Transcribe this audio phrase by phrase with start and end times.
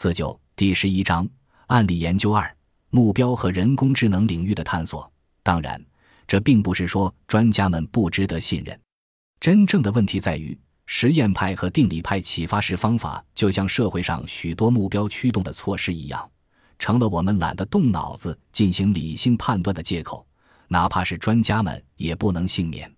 [0.00, 1.28] 四九第十一章
[1.66, 2.48] 案例研究二：
[2.90, 5.10] 目标和人工智能领域的探索。
[5.42, 5.84] 当然，
[6.24, 8.80] 这并不是说专家们不值得信任。
[9.40, 10.56] 真正的问题在于，
[10.86, 16.30] 实验派和定理派启发式方法，就像社会上许多目标驱动的措施一样，
[16.78, 20.24] 成了我们懒得动脑子进行理性判断的借口。
[20.68, 22.88] 哪怕是专家们，也不能幸免。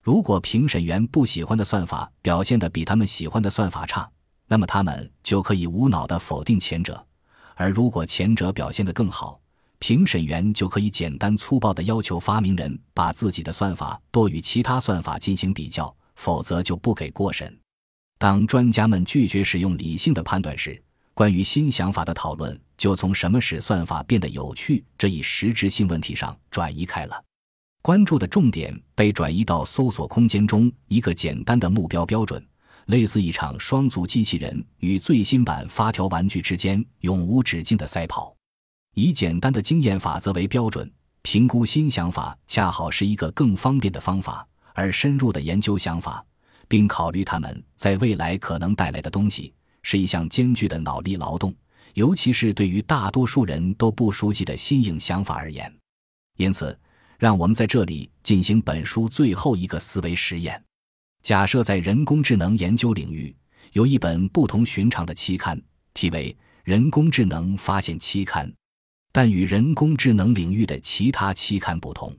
[0.00, 4.08] 如果评审员不喜欢的算法表现的比他们喜欢的算法差，
[4.48, 6.94] 那么他们就可以无脑的否定前者；
[7.54, 9.40] 而如果前者表现得更好，
[9.78, 17.58] 评审员就可以简单粗暴的要求发明人把自己的算法多与其他算法进行比较，否则就不给过审。
[18.18, 27.22] 当专家们拒绝使用理性的判断时，关于新想法的讨论就从什么使算法变得有趣这一实质性问题上转移开了。
[27.82, 32.44] 关注的重点被转移到搜索空间中一个简单的目标标准，
[32.86, 38.34] 类似一场双足机器人与最新版发条玩具之间永无止境的赛跑。
[38.94, 40.90] 以简单的经验法则为标准，
[41.22, 44.46] 评估新想法恰好是一个更方便的方法。
[44.72, 46.24] 而深入的研究想法，
[46.68, 49.52] 并考虑他们在未来可能带来的东西，
[49.82, 51.54] 是一项艰巨的脑力劳动，
[51.94, 55.72] 尤其是对于大多数人都不熟悉的新颖想法而言。
[56.36, 56.78] 因此。
[57.18, 60.62] 让我们在这里进行本书最后一个思维实验。
[61.26, 63.34] 假设在人工智能研究领域
[63.72, 65.60] 有一本不同寻常的期刊，
[65.92, 68.48] 题为《人工智能发现期刊》，
[69.10, 72.16] 但与人工智能领域的其他期刊不同。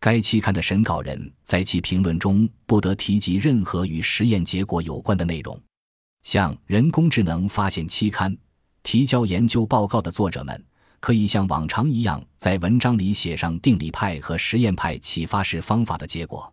[0.00, 5.56] 该期刊的审稿人在其评论中不得提及任何与实验结果有关的内容。
[6.24, 8.32] 向《人工智能发现期刊》
[8.82, 10.64] 提交研究报告的作者们。
[10.98, 16.52] 可以像往常一样在文章里写上定理派和实验派启发式方法的结果，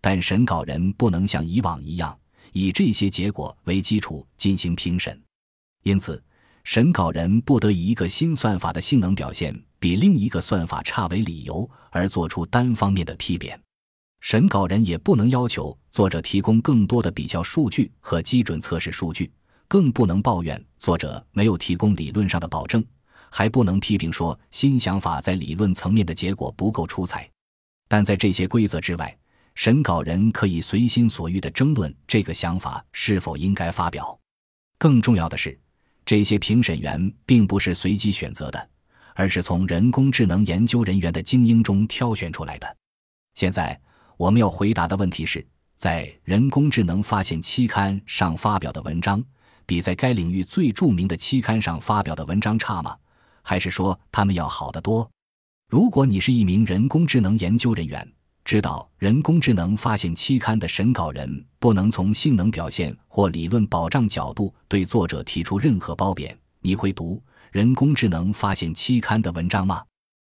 [0.00, 2.16] 但审稿人不能像以往一样
[2.52, 5.20] 以这些结果为基础进行评审。
[5.82, 6.22] 因此，
[6.64, 13.58] 审稿人不得以一个新算法的性能表现比另一个算法差为理由而做出单方面的批贬。
[14.20, 19.32] 审稿人也不能要求作者提供更多的比较数据和基准测试数据，
[19.66, 22.84] 更不能抱怨作者没有提供理论上的保证。
[23.30, 27.30] 还不能批评说新想法在理论层面的结果不够出彩，
[27.88, 29.16] 但在这些规则之外，
[29.54, 34.18] 审稿人可以随心所欲地争论这个想法是否应该发表。
[34.78, 35.58] 更重要的是，
[36.06, 38.68] 这些评审员并不是随机选择的，
[39.14, 42.76] 而是从人工智能研究人员的精英中挑选出来的。
[43.34, 43.78] 现在
[44.16, 45.46] 我们要回答的问题是：
[45.76, 49.22] 在《人工智能发现》期刊上发表的文章，
[49.66, 52.96] 比在该领域最著名的期刊上发表的文章差吗？
[53.42, 55.10] 还是说他们要好得多？
[55.68, 58.12] 如果你是一名人工智能研究人员，
[58.44, 69.84] 知道人工智能发现期刊的审稿人不能从性能表现或理论保障角度对作者提出任何褒贬，你会读人工智能发现期刊的文章吗？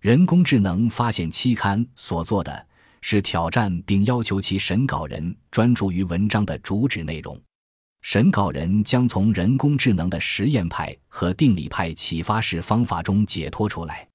[0.00, 2.66] 人工智能发现期刊所做的
[3.00, 7.36] 是挑战并要求其审稿人专注于文章的主旨内容。
[8.02, 14.06] 审稿人将从人工智能的实验派和定理派启发式方法中解脱出来，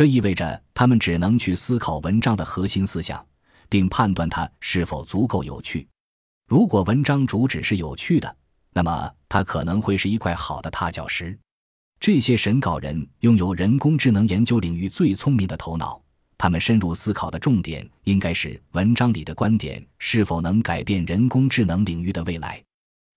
[0.00, 3.22] 这意味着他们只能去思考文章的核心思想，
[3.68, 5.86] 并判断它是否足够有趣。
[6.48, 8.34] 如果文章主旨是有趣的，
[8.72, 11.38] 那么它可能会是一块好的踏脚石。
[12.00, 16.02] 这些审稿人拥有人工智能研究领域最聪明的头脑，
[16.38, 22.58] 他们深入思考的重点应该是文章里的观点是否能改变人工智能领域的未来。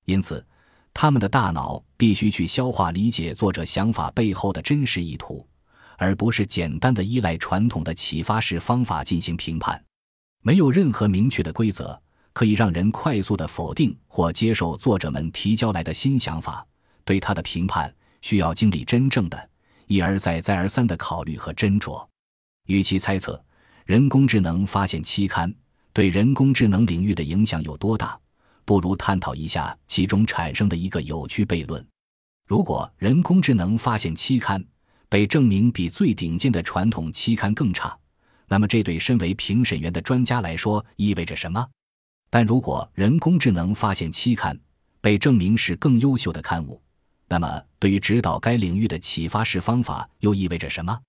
[0.04, 0.46] 因此，
[0.94, 5.48] 他们的大脑必须去消化理解作者想法背后的真实意图，
[5.98, 9.84] 而不是简单的依赖传统的启发式方法进行评判。
[10.42, 12.00] 没有任何明确的规则
[12.34, 16.66] 可以让人快速的否定或接受作者们提交来的新想法。
[17.06, 19.50] 对他的评判需要经历真正的
[19.88, 22.06] 一而再、再而三的考虑和斟酌。
[22.68, 23.44] 与其猜测
[23.86, 25.54] 人工智能发现期刊
[25.92, 28.18] 对人工智能领域的影响有多大。
[28.66, 31.86] 不如探讨一下其中产生的一个有趣悖论：
[32.48, 34.64] 如果人工智能发现期刊
[35.14, 37.96] 被证明比最顶尖的传统期刊更差，
[38.48, 41.64] 那么这对身为评审员的专家来说意味着什么？
[42.32, 44.60] 但如果人工智能发现期刊
[45.02, 46.82] 被证明是更优秀的刊物，
[47.28, 51.00] 那么对于指导该领域的启发式方法又意味着什么？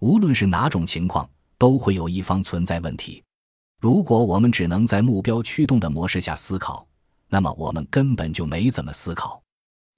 [0.00, 1.28] 无论是哪种情况，
[1.58, 3.22] 都会有一方存在问题。
[3.82, 6.88] 如果我们只能在目标驱动的模式下思考，
[7.28, 9.42] 那么我们根本就没怎么思考，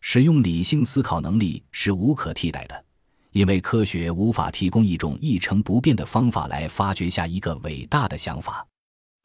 [0.01, 2.84] 使用理性思考能力是无可替代的，
[3.35, 8.65] 因为科学无法提供一种一成不变的方法来发掘下一个伟大的想法。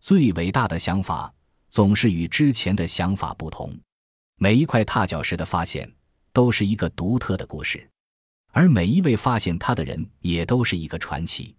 [0.01, 1.31] 最伟大的想法
[1.69, 3.71] 总是与之前的想法不同。
[4.37, 5.87] 每一块踏脚石的发现
[6.33, 7.87] 都是一个独特的故事，
[8.51, 11.55] 而每一位发现它的人也都是一个传奇。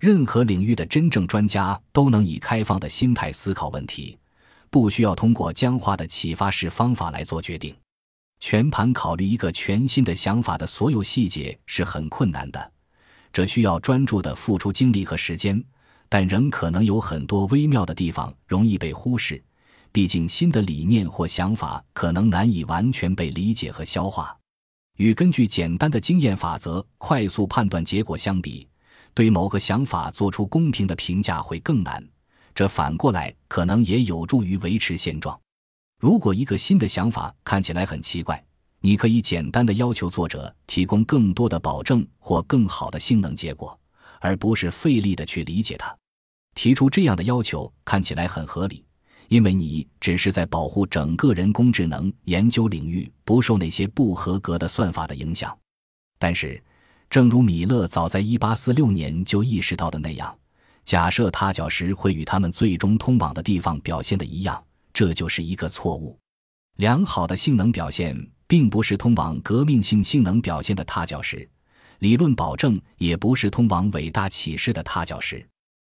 [0.00, 4.18] 任何领域的真正专家都能以开放的心态思考问题，
[4.68, 7.72] 不需要通过僵化的启发式方法来做决定。
[8.40, 12.72] 全盘考虑一个全新的想法的所有细节是很困难的，
[13.32, 15.62] 这需要专注的付出精力和时间，
[16.08, 19.42] 但仍可能有很多微妙的地方容易被忽视。
[19.90, 24.36] 毕竟，新的理念或想法可能难以完全被理解和消化。
[24.98, 28.68] 与根据简单的经验法则快速判断结果相比，
[29.14, 32.04] 对某个想法做出公平的评价会更难。
[32.54, 35.40] 这反过来可能也有助于维持现状。
[36.04, 38.44] 如果一个新的想法看起来很奇怪，
[38.80, 43.80] 你可以简单的要求作者提供更多的保证或更好的性能结果，
[44.20, 45.96] 而不是费力的去理解它。
[46.54, 48.84] 提出这样的要求看起来很合理，
[49.28, 55.56] 因为你只是在保护整个人工智能研究领域不受那些不合格的算法的影响。
[56.18, 56.62] 但是，
[57.08, 60.36] 正如米勒早在1846年就意识到的那样，
[60.84, 64.62] 假设踏脚石会与他们最终通往的地方表现的一样。
[64.94, 66.18] 这就是一个错误。
[66.76, 71.46] 良好的性能表现并不是通往革命性性能表现的踏脚石，
[71.98, 75.46] 理论保证也不是通往伟大启示的踏脚石。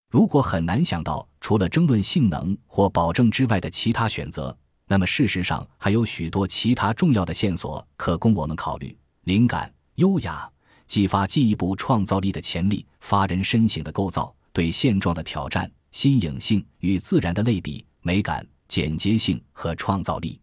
[0.10, 4.58] 如果很难想到除了争论性能或保证之外的其他选择，
[4.88, 10.50] 那么事实上还有许多其他重要的线索可供我们考虑：灵感、优雅、
[10.88, 18.48] 激发进一步创造力的潜力、发人深省的构造、对现状的挑战、新颖性与自然的类比、美感。
[18.68, 20.40] 简洁性和创造力，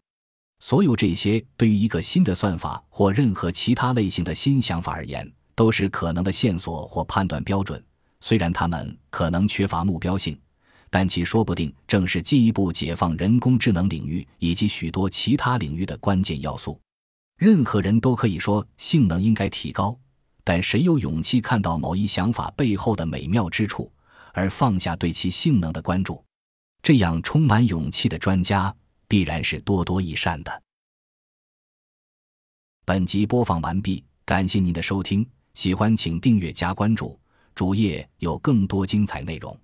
[0.59, 7.83] 所有这些对于一个新的算法或任何其他类型的新想法而言，都是可能的线索或判断标准。
[8.21, 10.39] 虽然它们可能缺乏目标性，
[10.89, 16.79] 但其说不定正是进一步解放人工智能领域以及许多其他领域的关键要素。
[17.37, 19.95] 任何人都可以说性能应该提高，
[20.43, 23.91] 但谁有勇气看到某一想法背后的美妙之处，
[24.33, 26.23] 而放下对其性能的关注？
[26.85, 28.71] 这样充满勇气的专家
[29.07, 30.61] 必然是多多益善的。
[32.85, 37.19] 本集播放完毕，感谢您的收听，喜欢请订阅加关注，
[37.55, 39.59] 主页有更多精彩内容。